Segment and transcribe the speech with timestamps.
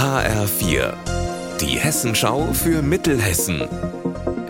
[0.00, 0.94] HR4,
[1.60, 3.68] die Hessenschau für Mittelhessen.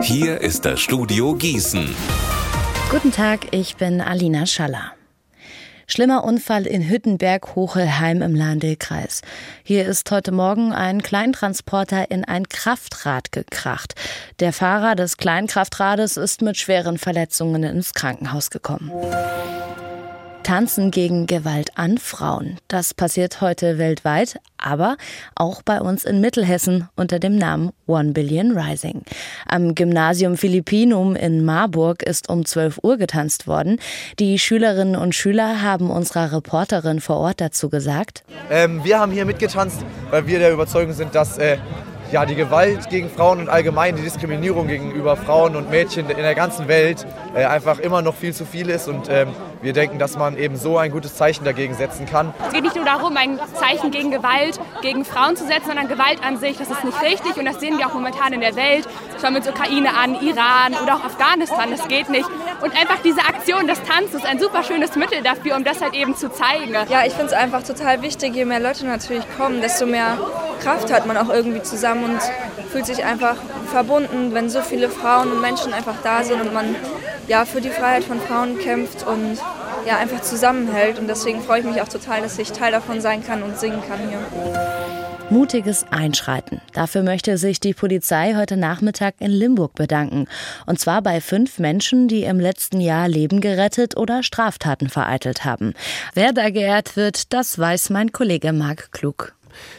[0.01, 1.93] Hier ist das Studio Gießen.
[2.89, 4.93] Guten Tag, ich bin Alina Schaller.
[5.87, 9.23] Schlimmer Unfall in Hüttenberg-Hochelheim im Lahn-Dill-Kreis.
[9.61, 13.95] Hier ist heute Morgen ein Kleintransporter in ein Kraftrad gekracht.
[14.39, 18.89] Der Fahrer des Kleinkraftrades ist mit schweren Verletzungen ins Krankenhaus gekommen.
[20.51, 22.57] Tanzen gegen Gewalt an Frauen.
[22.67, 24.97] Das passiert heute weltweit, aber
[25.33, 29.03] auch bei uns in Mittelhessen unter dem Namen One Billion Rising.
[29.45, 33.79] Am Gymnasium Philippinum in Marburg ist um 12 Uhr getanzt worden.
[34.19, 38.25] Die Schülerinnen und Schüler haben unserer Reporterin vor Ort dazu gesagt.
[38.49, 41.59] Ähm, wir haben hier mitgetanzt, weil wir der Überzeugung sind, dass äh,
[42.11, 46.35] ja, die Gewalt gegen Frauen und allgemein die Diskriminierung gegenüber Frauen und Mädchen in der
[46.35, 48.87] ganzen Welt äh, einfach immer noch viel zu viel ist.
[48.87, 49.29] Und ähm,
[49.61, 52.33] wir denken, dass man eben so ein gutes Zeichen dagegen setzen kann.
[52.47, 56.23] Es geht nicht nur darum, ein Zeichen gegen Gewalt gegen Frauen zu setzen, sondern Gewalt
[56.23, 56.57] an sich.
[56.57, 58.87] Das ist nicht richtig und das sehen wir auch momentan in der Welt.
[59.21, 61.71] Schauen wir uns Ukraine an, Iran oder auch Afghanistan.
[61.71, 62.27] Das geht nicht.
[62.61, 65.93] Und einfach diese Aktion des Tanzes ist ein super schönes Mittel dafür, um das halt
[65.93, 66.73] eben zu zeigen.
[66.89, 70.17] Ja, ich finde es einfach total wichtig, je mehr Leute natürlich kommen, desto mehr
[70.61, 72.19] Kraft hat man auch irgendwie zusammen und
[72.71, 73.35] fühlt sich einfach
[73.71, 76.75] verbunden, wenn so viele Frauen und Menschen einfach da sind und man
[77.27, 79.37] ja für die Freiheit von Frauen kämpft und
[79.85, 80.99] ja einfach zusammenhält.
[80.99, 83.81] Und deswegen freue ich mich auch total, dass ich Teil davon sein kann und singen
[83.87, 84.19] kann hier.
[85.31, 86.59] Mutiges Einschreiten.
[86.73, 90.27] Dafür möchte sich die Polizei heute Nachmittag in Limburg bedanken.
[90.65, 95.73] Und zwar bei fünf Menschen, die im letzten Jahr Leben gerettet oder Straftaten vereitelt haben.
[96.13, 99.33] Wer da geehrt wird, das weiß mein Kollege Marc Klug.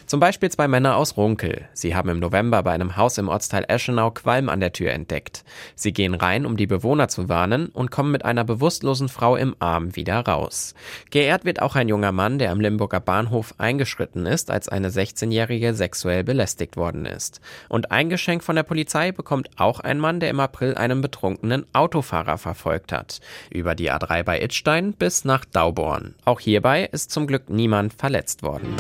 [0.07, 1.69] Zum Beispiel zwei Männer aus Runkel.
[1.73, 5.45] Sie haben im November bei einem Haus im Ortsteil Eschenau Qualm an der Tür entdeckt.
[5.75, 9.57] Sie gehen rein, um die Bewohner zu warnen und kommen mit einer bewusstlosen Frau im
[9.59, 10.75] Arm wieder raus.
[11.11, 15.75] Geehrt wird auch ein junger Mann, der am Limburger Bahnhof eingeschritten ist, als eine 16-Jährige
[15.75, 17.41] sexuell belästigt worden ist.
[17.69, 21.67] Und ein Geschenk von der Polizei bekommt auch ein Mann, der im April einen betrunkenen
[21.73, 23.21] Autofahrer verfolgt hat.
[23.51, 26.15] Über die A3 bei Itzstein bis nach Dauborn.
[26.25, 28.75] Auch hierbei ist zum Glück niemand verletzt worden.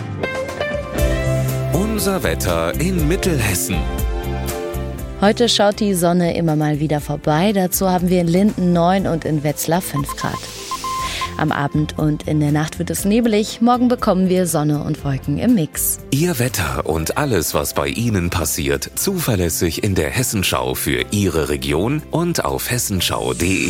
[1.92, 3.76] Unser Wetter in Mittelhessen.
[5.20, 7.52] Heute schaut die Sonne immer mal wieder vorbei.
[7.52, 10.38] Dazu haben wir in Linden 9 und in Wetzlar 5 Grad.
[11.36, 13.60] Am Abend und in der Nacht wird es nebelig.
[13.60, 15.98] Morgen bekommen wir Sonne und Wolken im Mix.
[16.10, 22.00] Ihr Wetter und alles, was bei Ihnen passiert, zuverlässig in der Hessenschau für Ihre Region
[22.10, 23.68] und auf hessenschau.de.